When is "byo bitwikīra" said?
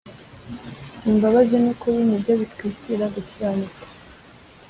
2.21-3.05